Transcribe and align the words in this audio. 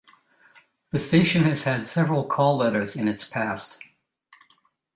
The 0.89 0.97
station 0.97 1.43
has 1.43 1.61
had 1.65 1.85
several 1.85 2.25
call 2.25 2.57
letters 2.57 2.95
in 2.95 3.07
its 3.07 3.23
past. 3.23 3.77